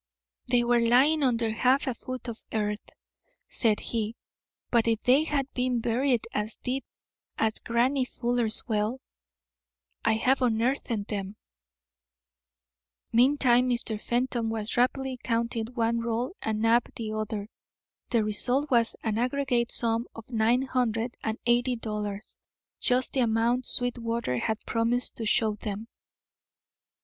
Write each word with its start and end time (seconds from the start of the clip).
"They 0.47 0.63
were 0.63 0.79
lying 0.79 1.21
under 1.21 1.51
half 1.51 1.85
a 1.85 1.93
foot 1.93 2.27
of 2.27 2.43
earth," 2.51 2.89
said 3.47 3.79
he, 3.79 4.15
"but 4.71 4.87
if 4.87 5.03
they 5.03 5.25
had 5.25 5.45
been 5.53 5.79
buried 5.79 6.25
as 6.33 6.55
deep 6.57 6.83
as 7.37 7.59
Grannie 7.59 8.05
Fuller's 8.05 8.63
well, 8.67 8.99
I'd 10.03 10.21
have 10.21 10.41
unearthed 10.41 10.89
them." 11.09 11.35
Meantime 13.13 13.69
Mr. 13.69 14.01
Fenton 14.01 14.49
was 14.49 14.75
rapidly 14.75 15.19
counting 15.23 15.67
one 15.67 15.99
roll 15.99 16.33
and 16.41 16.63
Knapp 16.63 16.89
the 16.95 17.11
other. 17.13 17.47
The 18.09 18.23
result 18.23 18.71
was 18.71 18.95
an 19.03 19.19
aggregate 19.19 19.71
sum 19.71 20.07
of 20.15 20.27
nine 20.31 20.63
hundred 20.63 21.15
and 21.23 21.37
eighty 21.45 21.75
dollars, 21.75 22.37
just 22.79 23.13
the 23.13 23.19
amount 23.19 23.67
Sweetwater 23.67 24.39
had 24.39 24.65
promised 24.65 25.17
to 25.17 25.27
show 25.27 25.53
them. 25.57 25.87